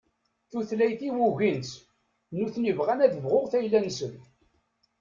Tutlayt-iw 0.49 1.17
ugin-tt, 1.27 1.83
nutni 2.35 2.71
bɣan 2.77 3.03
ad 3.05 3.13
bɣuɣ 3.23 3.43
tayla-nsen. 3.51 4.13